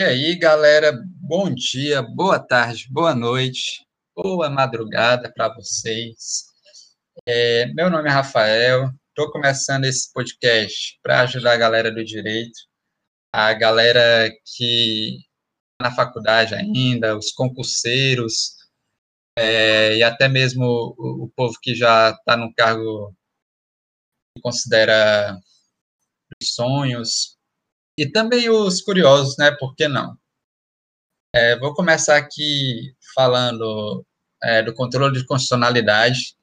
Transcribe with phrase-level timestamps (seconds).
[0.00, 3.84] E aí, galera, bom dia, boa tarde, boa noite,
[4.16, 6.46] boa madrugada para vocês.
[7.26, 12.58] É, meu nome é Rafael, estou começando esse podcast para ajudar a galera do direito,
[13.30, 18.54] a galera que está na faculdade ainda, os concurseiros,
[19.38, 20.64] é, e até mesmo
[20.96, 23.14] o, o povo que já está no cargo
[24.34, 25.38] que considera
[26.42, 27.38] os sonhos,
[28.00, 29.50] e também os curiosos, né?
[29.50, 30.16] Por que não?
[31.34, 34.06] É, vou começar aqui falando
[34.42, 36.34] é, do controle de constitucionalidade.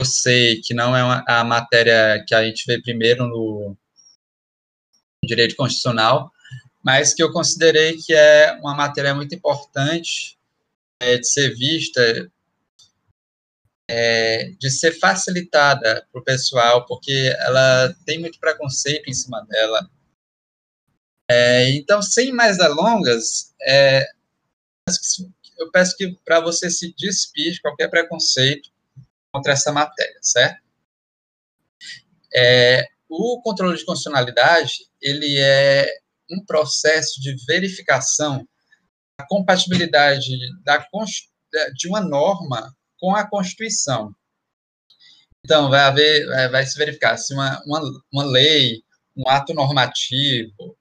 [0.00, 3.76] Eu sei que não é uma, a matéria que a gente vê primeiro no
[5.22, 6.32] direito constitucional,
[6.82, 10.38] mas que eu considerei que é uma matéria muito importante
[11.02, 12.32] é, de ser vista,
[13.90, 19.86] é, de ser facilitada para o pessoal, porque ela tem muito preconceito em cima dela.
[21.30, 24.06] É, então, sem mais delongas, é,
[25.58, 28.70] eu peço que para você se despir de qualquer preconceito
[29.32, 30.62] contra essa matéria, certo?
[32.34, 35.90] É, o controle de constitucionalidade ele é
[36.30, 38.46] um processo de verificação
[39.18, 40.30] da compatibilidade
[40.62, 40.86] da,
[41.74, 44.14] de uma norma com a Constituição.
[45.44, 47.80] Então, vai haver, vai se verificar se uma, uma,
[48.12, 48.82] uma lei,
[49.16, 50.77] um ato normativo,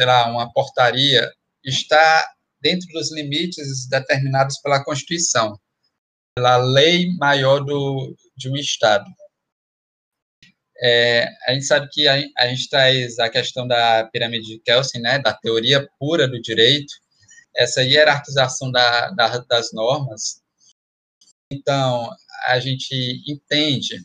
[0.00, 1.30] sei lá, uma portaria,
[1.62, 2.26] está
[2.58, 5.60] dentro dos limites determinados pela Constituição,
[6.34, 9.04] pela lei maior do, de um Estado.
[10.82, 15.02] É, a gente sabe que a, a gente traz a questão da pirâmide de Kelsen,
[15.02, 16.94] né, da teoria pura do direito,
[17.54, 20.40] essa hierarquização da, da, das normas.
[21.52, 22.08] Então,
[22.46, 24.02] a gente entende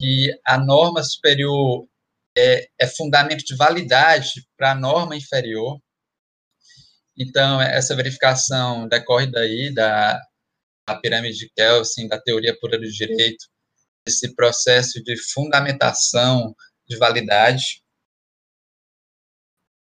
[0.00, 1.86] que a norma superior
[2.36, 5.80] é, é fundamento de validade para a norma inferior.
[7.18, 10.20] Então, essa verificação decorre daí da,
[10.86, 13.46] da pirâmide de Kelsen, da teoria pura do direito,
[14.06, 16.54] esse processo de fundamentação
[16.86, 17.82] de validade.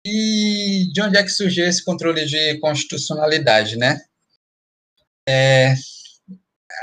[0.07, 4.01] E de onde é que surgiu esse controle de constitucionalidade, né?
[5.27, 5.75] É,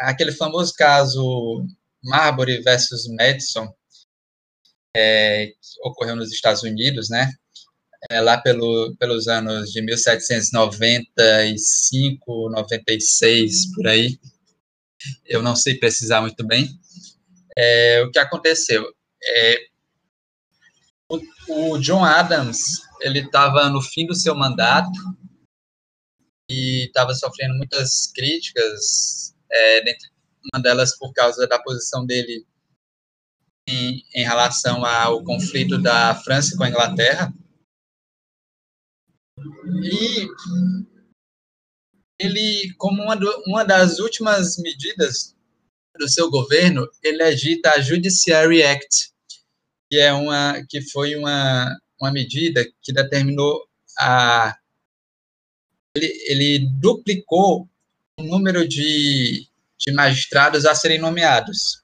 [0.01, 1.65] aquele famoso caso
[2.03, 3.71] Marbury versus Madison,
[4.95, 7.29] é, que ocorreu nos Estados Unidos, né?
[8.09, 14.19] É, lá pelo, pelos anos de 1795, 96, por aí.
[15.25, 16.69] Eu não sei precisar muito bem.
[17.57, 18.85] É, o que aconteceu?
[19.23, 19.57] É,
[21.09, 21.19] o,
[21.73, 24.91] o John Adams, ele estava no fim do seu mandato
[26.49, 29.83] e estava sofrendo muitas críticas, é,
[30.53, 32.45] uma delas por causa da posição dele
[33.67, 37.33] em, em relação ao conflito da França com a Inglaterra.
[39.83, 40.27] E
[42.19, 45.35] ele, como uma, do, uma das últimas medidas
[45.97, 49.11] do seu governo, ele agita a Judiciary Act,
[49.89, 53.67] que é uma que foi uma, uma medida que determinou
[53.99, 54.57] a
[55.95, 57.67] ele, ele duplicou
[58.17, 59.47] o número de,
[59.77, 61.80] de magistrados a serem nomeados.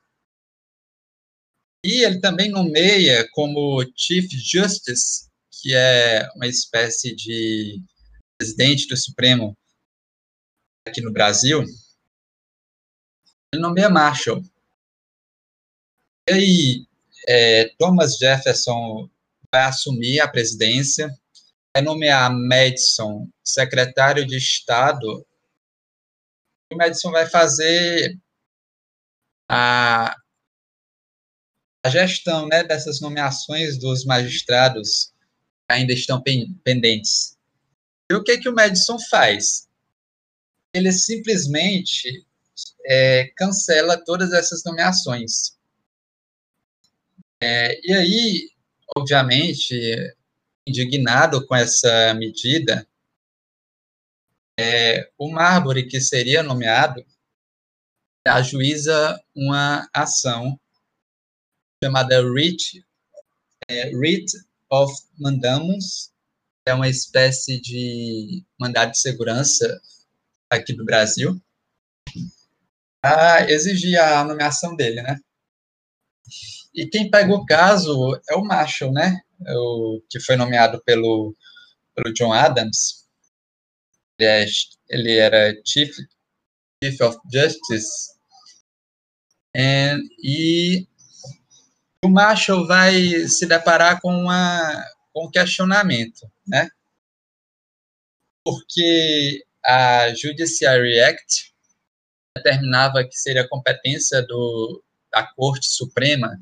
[1.87, 7.81] E ele também nomeia como Chief Justice, que é uma espécie de
[8.37, 9.57] presidente do Supremo
[10.85, 11.63] aqui no Brasil,
[13.53, 14.43] ele nomeia Marshall.
[16.29, 16.87] E aí,
[17.25, 19.09] é, Thomas Jefferson
[19.49, 21.09] vai assumir a presidência,
[21.73, 25.25] vai nomear Madison secretário de Estado,
[26.69, 28.19] o Madison vai fazer
[29.49, 30.13] a
[31.87, 35.13] a gestão né, dessas nomeações dos magistrados
[35.69, 37.37] ainda estão pendentes.
[38.11, 39.69] E o que, que o Madison faz?
[40.73, 42.25] Ele simplesmente
[42.85, 45.57] é, cancela todas essas nomeações.
[47.41, 48.49] É, e aí,
[48.97, 49.73] obviamente,
[50.65, 52.85] indignado com essa medida,
[54.59, 57.05] é, o Marbury, que seria nomeado,
[58.25, 60.59] ajuiza uma ação
[61.83, 62.85] chamada Writ,
[63.69, 64.25] é, Writ
[64.69, 66.11] of Mandamus,
[66.65, 69.81] é uma espécie de mandado de segurança
[70.49, 71.39] aqui do Brasil,
[73.03, 75.17] a exigir a nomeação dele, né?
[76.73, 79.21] E quem pega o caso é o Marshall, né?
[79.45, 81.35] É o que foi nomeado pelo,
[81.95, 83.07] pelo John Adams.
[84.19, 84.45] Ele, é,
[84.89, 85.95] ele era Chief,
[86.83, 88.17] Chief of Justice.
[89.55, 90.87] And, e
[92.07, 96.69] o Marshall vai se deparar com, uma, com um questionamento, né?
[98.47, 101.53] porque a Judiciary Act
[102.37, 104.81] determinava que seria competência do,
[105.11, 106.39] da Corte Suprema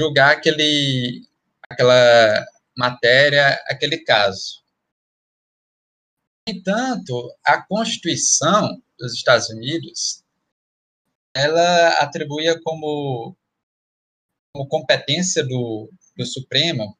[0.00, 1.28] julgar aquele,
[1.68, 4.62] aquela matéria, aquele caso.
[6.48, 10.24] No entanto, a Constituição dos Estados Unidos
[11.34, 13.36] ela atribuía como,
[14.52, 16.96] como competência do, do Supremo,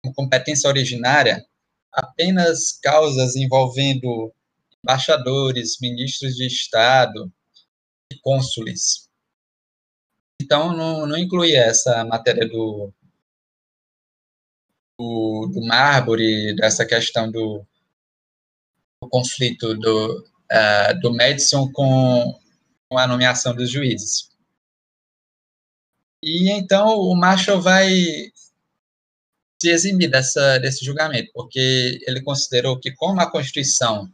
[0.00, 1.44] como competência originária,
[1.92, 4.32] apenas causas envolvendo
[4.82, 7.32] embaixadores, ministros de Estado
[8.12, 9.08] e cônsules.
[10.40, 12.92] Então, não, não inclui essa matéria do,
[14.98, 17.64] do, do Marbury, dessa questão do,
[19.02, 20.20] do conflito do,
[20.52, 22.38] uh, do Madison com,
[22.88, 24.33] com a nomeação dos juízes.
[26.24, 27.86] E então o Marshall vai
[29.60, 34.10] se eximir dessa, desse julgamento, porque ele considerou que, como a Constituição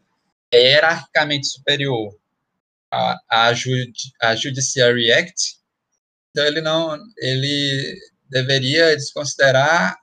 [0.50, 2.18] é hierarquicamente superior
[2.90, 3.52] à, à,
[4.22, 5.60] à Judiciary Act,
[6.30, 7.96] então ele não, ele
[8.28, 9.96] deveria desconsiderar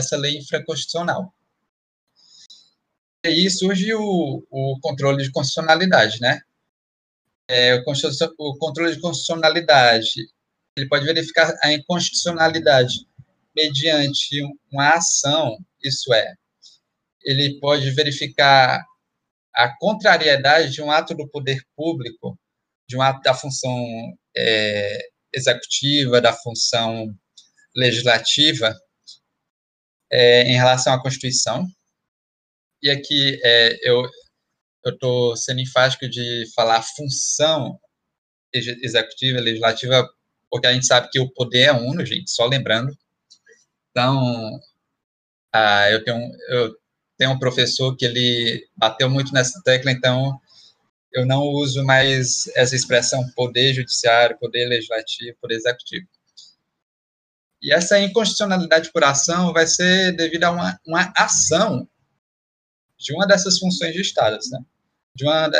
[0.00, 1.32] essa lei infraconstitucional.
[3.24, 6.42] E aí surge o, o controle de constitucionalidade, né?
[7.48, 10.28] É, o, controle de constitucionalidade,
[10.76, 13.06] ele pode verificar a inconstitucionalidade
[13.56, 16.34] mediante uma ação, isso é,
[17.22, 18.84] ele pode verificar
[19.54, 22.38] a contrariedade de um ato do poder público,
[22.86, 23.76] de um ato da função
[24.36, 27.12] é, executiva, da função
[27.74, 28.78] legislativa,
[30.10, 31.66] é, em relação à Constituição.
[32.82, 34.08] E aqui é, eu
[34.94, 37.78] estou sendo enfático de falar função
[38.52, 40.08] executiva, legislativa,
[40.50, 42.96] porque a gente sabe que o poder é uno, gente, só lembrando.
[43.90, 44.60] Então,
[45.52, 46.18] ah, eu, tenho,
[46.48, 46.76] eu
[47.16, 50.40] tenho um professor que ele bateu muito nessa tecla, então
[51.12, 56.06] eu não uso mais essa expressão poder judiciário, poder legislativo, poder executivo.
[57.60, 61.88] E essa inconstitucionalidade por ação vai ser devido a uma, uma ação
[62.96, 64.60] de uma dessas funções de Estado, né?
[65.18, 65.50] De uma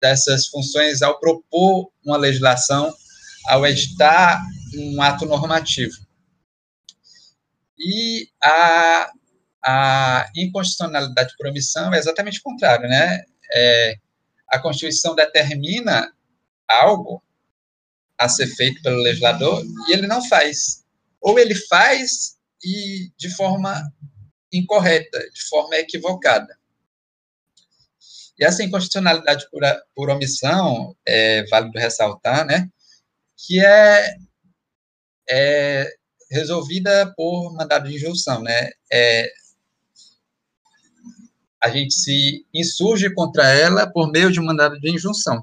[0.00, 2.94] dessas funções ao propor uma legislação,
[3.46, 4.42] ao editar
[4.74, 5.94] um ato normativo.
[7.78, 9.10] E a,
[9.62, 13.22] a inconstitucionalidade por omissão é exatamente o contrário, né?
[13.52, 13.96] É,
[14.48, 16.10] a Constituição determina
[16.66, 17.22] algo
[18.18, 20.82] a ser feito pelo legislador e ele não faz
[21.20, 23.82] ou ele faz e de forma
[24.52, 26.56] incorreta, de forma equivocada.
[28.38, 29.62] E essa inconstitucionalidade por,
[29.94, 32.68] por omissão, é válido ressaltar, né,
[33.36, 34.16] que é,
[35.28, 35.88] é
[36.30, 39.30] resolvida por mandado de injunção, né, é,
[41.62, 45.42] a gente se insurge contra ela por meio de um mandado de injunção.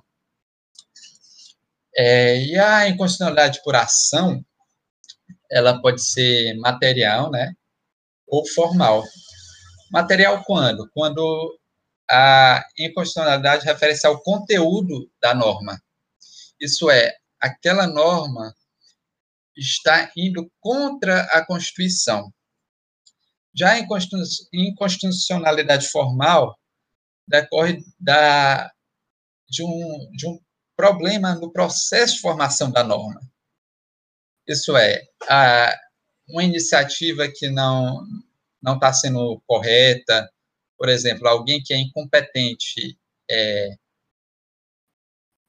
[1.96, 4.44] É, e a inconstitucionalidade por ação,
[5.50, 7.54] ela pode ser material, né,
[8.28, 9.04] ou formal.
[9.92, 10.90] Material quando?
[10.94, 11.60] Quando
[12.12, 15.82] a inconstitucionalidade refere-se ao conteúdo da norma.
[16.60, 18.54] Isso é, aquela norma
[19.56, 22.32] está indo contra a Constituição.
[23.54, 23.80] Já a
[24.54, 26.58] inconstitucionalidade formal
[27.28, 28.72] decorre da,
[29.50, 30.40] de, um, de um
[30.76, 33.22] problema no processo de formação da norma.
[34.48, 35.78] Isso é, a,
[36.28, 38.06] uma iniciativa que não
[38.62, 40.32] não está sendo correta,
[40.82, 42.98] por exemplo, alguém que é incompetente
[43.30, 43.76] é,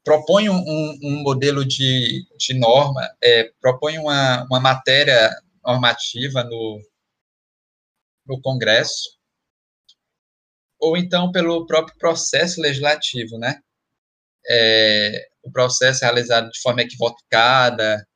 [0.05, 0.59] propõe um,
[1.03, 5.35] um, modelo de, de norma, é, propõe uma, uma matéria
[5.65, 6.79] normativa no,
[8.27, 9.19] no Congresso,
[10.79, 13.59] ou então pelo próprio processo legislativo, né?
[14.47, 18.07] É, o processo é realizado de forma equivocada,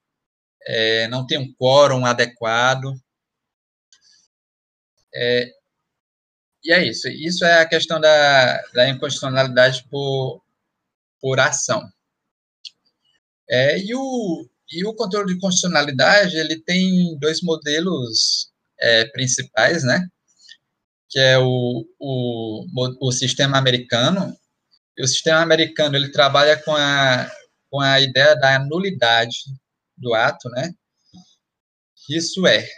[0.67, 2.93] é, não tem um quórum adequado.
[5.15, 5.56] É,
[6.67, 7.09] e é isso.
[7.09, 10.43] Isso é a questão da, da inconstitucionalidade por,
[11.21, 11.81] por ação.
[13.49, 20.09] É, e, o, e o controle de constitucionalidade, ele tem dois modelos é, principais, né?
[21.09, 22.67] Que é o, o,
[23.01, 24.37] o sistema americano.
[24.99, 27.31] E o sistema americano, ele trabalha com a,
[27.71, 29.37] com a ideia da nulidade
[29.97, 30.75] do ato, né?
[32.11, 32.69] Isso é,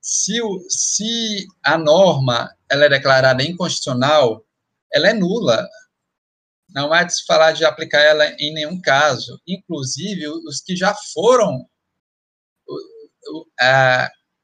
[0.00, 4.44] se, o, se a norma ela é declarada inconstitucional,
[4.92, 5.68] ela é nula.
[6.70, 9.40] Não há de se falar de aplicar ela em nenhum caso.
[9.46, 11.66] Inclusive, os que já foram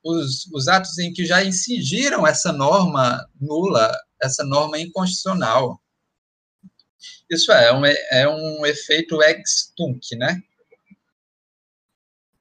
[0.03, 5.81] os, os atos em que já incidiram essa norma nula, essa norma inconstitucional.
[7.31, 10.41] Isso é, um, é um efeito ex-tunc, né?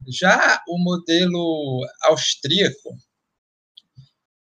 [0.07, 2.97] Já o modelo austríaco,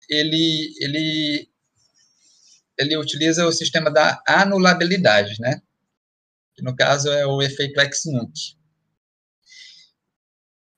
[0.10, 1.50] ele, ele,
[2.78, 5.62] ele utiliza o sistema da anulabilidade, né?
[6.56, 8.34] Que no caso é o efeito ex-nunc.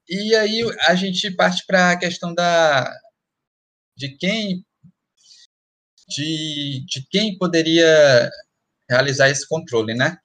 [0.08, 2.94] E aí a gente parte para a questão da
[3.98, 4.64] de quem
[6.08, 8.30] de, de quem poderia
[8.90, 10.18] realizar esse controle, né?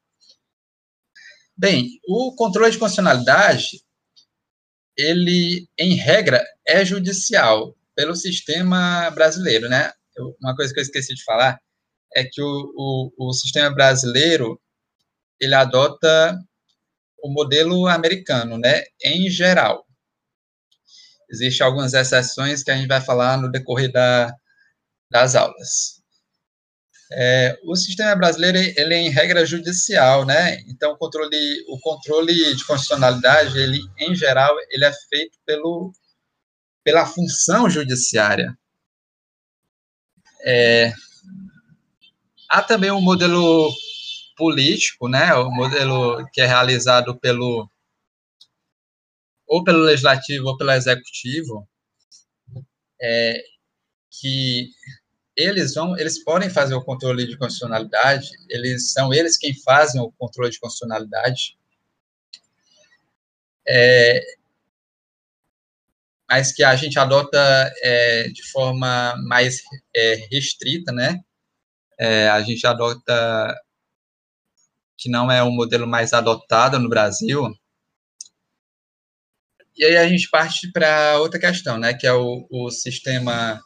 [1.57, 3.83] Bem, o controle de constitucionalidade,
[4.97, 9.92] ele, em regra, é judicial pelo sistema brasileiro, né?
[10.40, 11.61] Uma coisa que eu esqueci de falar
[12.16, 14.59] é que o, o, o sistema brasileiro,
[15.38, 16.35] ele adota
[17.23, 19.85] o modelo americano, né, em geral.
[21.30, 24.35] Existem algumas exceções que a gente vai falar no decorrer da,
[25.11, 26.00] das aulas.
[27.12, 31.37] É, o sistema brasileiro, ele é em regra judicial, né, então o controle,
[31.69, 35.92] o controle de constitucionalidade, ele, em geral, ele é feito pelo,
[36.82, 38.56] pela função judiciária.
[40.42, 40.92] É,
[42.49, 43.70] há também um modelo
[44.37, 47.70] político, né, o modelo que é realizado pelo
[49.46, 51.68] ou pelo legislativo ou pelo executivo,
[53.02, 53.42] é,
[54.10, 54.70] que
[55.37, 60.12] eles vão, eles podem fazer o controle de constitucionalidade, eles são eles quem fazem o
[60.12, 61.58] controle de constitucionalidade,
[63.66, 64.20] é,
[66.30, 67.38] mas que a gente adota
[67.82, 69.60] é, de forma mais
[69.94, 71.18] é, restrita, né?
[71.99, 73.52] É, a gente adota
[74.96, 77.52] que não é o modelo mais adotado no Brasil.
[79.76, 83.60] E aí a gente parte para outra questão, né, que é o, o sistema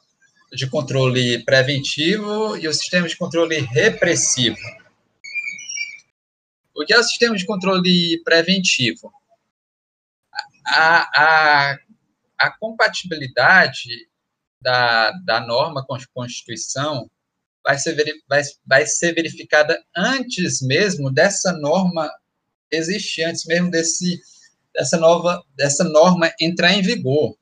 [0.52, 4.56] de controle preventivo e o sistema de controle repressivo.
[6.74, 9.12] O que é o sistema de controle preventivo?
[10.66, 11.78] A, a,
[12.38, 14.08] a compatibilidade
[14.60, 17.10] da, da norma com a Constituição
[17.62, 17.96] vai ser,
[18.28, 22.10] vai, vai ser verificada antes mesmo dessa norma
[22.70, 24.20] existir, antes mesmo desse,
[24.74, 27.36] dessa, nova, dessa norma entrar em vigor.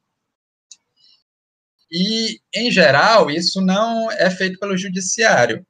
[1.91, 5.67] E, em geral, isso não é feito pelo judiciário,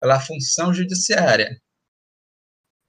[0.00, 1.60] pela função judiciária.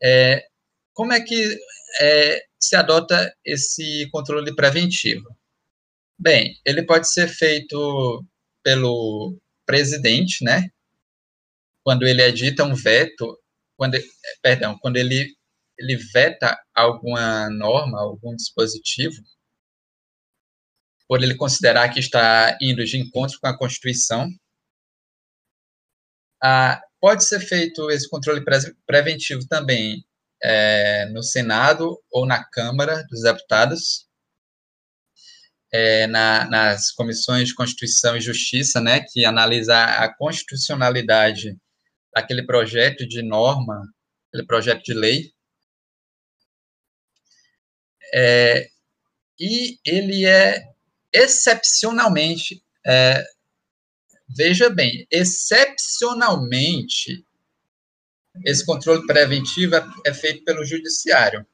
[0.01, 0.47] É,
[0.93, 1.59] como é que
[1.99, 5.35] é, se adota esse controle preventivo?
[6.17, 8.25] Bem, ele pode ser feito
[8.63, 10.69] pelo presidente, né?
[11.85, 13.39] quando ele edita um veto,
[13.77, 13.95] quando,
[14.41, 15.35] perdão, quando ele,
[15.77, 19.21] ele veta alguma norma, algum dispositivo,
[21.07, 24.27] por ele considerar que está indo de encontro com a Constituição,
[26.41, 28.57] ah, pode ser feito esse controle pre
[28.87, 30.03] preventivo também
[30.41, 34.07] é, no Senado ou na Câmara dos Deputados,
[35.75, 41.57] é, na, nas comissões de Constituição e Justiça, né, que analisa a constitucionalidade
[42.13, 43.83] aquele projeto de norma,
[44.29, 45.33] aquele projeto de lei.
[48.13, 48.69] É,
[49.37, 50.63] e ele é
[51.11, 53.21] excepcionalmente, é,
[54.29, 57.25] veja bem, excepcionalmente,
[58.45, 61.45] esse controle preventivo é, é feito pelo judiciário.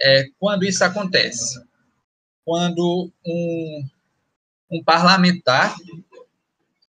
[0.00, 1.66] É, quando isso acontece?
[2.48, 3.88] Quando um,
[4.70, 5.76] um parlamentar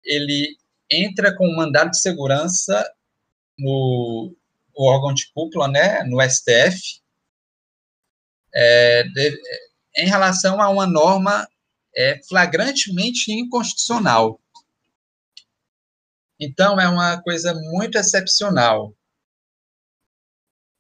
[0.03, 0.57] ele
[0.91, 2.91] entra com um mandado de segurança
[3.59, 4.35] no,
[4.75, 7.03] órgão de cúpula, né, no STF,
[8.55, 9.43] é, de,
[9.97, 11.47] em relação a uma norma
[11.95, 14.41] é, flagrantemente inconstitucional.
[16.41, 18.97] Então, é uma coisa muito excepcional.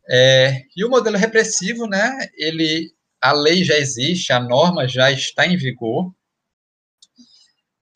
[0.09, 2.91] É, e o modelo repressivo, né, ele,
[3.23, 6.13] a lei já existe, a norma já está em vigor,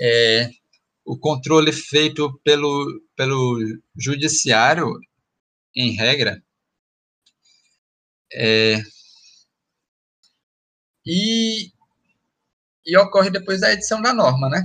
[0.00, 0.48] é,
[1.04, 3.58] o controle feito pelo, pelo
[3.96, 4.86] judiciário,
[5.74, 6.42] em regra,
[8.32, 8.76] é,
[11.04, 11.70] e,
[12.84, 14.62] e ocorre depois da edição da norma, né?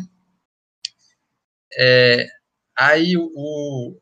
[1.77, 2.27] É,
[2.77, 3.98] aí o,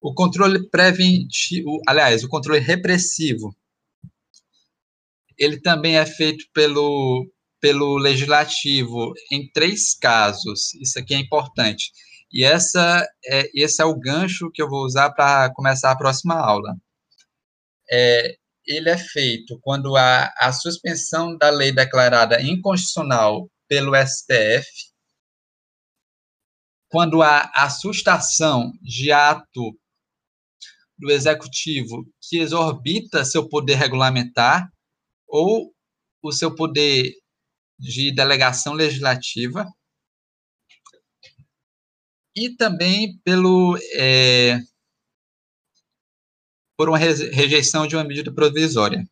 [0.00, 3.54] o controle preventivo, aliás, o controle repressivo,
[5.42, 7.28] ele também é feito pelo,
[7.60, 10.72] pelo legislativo em três casos.
[10.74, 11.90] Isso aqui é importante.
[12.32, 16.34] E essa é, esse é o gancho que eu vou usar para começar a próxima
[16.34, 16.76] aula.
[17.90, 24.66] É, ele é feito quando há a suspensão da lei declarada inconstitucional pelo STF,
[26.88, 29.76] quando há a sustação de ato
[30.96, 34.70] do executivo que exorbita seu poder regulamentar
[35.32, 35.74] ou
[36.22, 37.14] o seu poder
[37.78, 39.66] de delegação legislativa
[42.36, 44.58] e também pelo é,
[46.76, 49.04] por uma rejeição de uma medida provisória.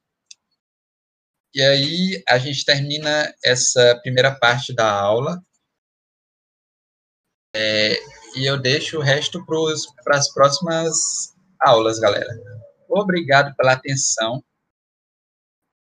[1.55, 5.43] E aí a gente termina essa primeira parte da aula
[7.55, 7.95] é,
[8.37, 9.45] e eu deixo o resto
[10.05, 12.31] para as próximas aulas, galera.
[12.89, 14.45] Obrigado pela atenção.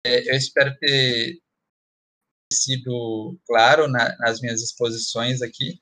[0.08, 1.38] É, eu espero ter
[2.54, 5.82] sido claro na, nas minhas exposições aqui.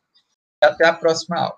[0.63, 1.57] Até a próxima aula.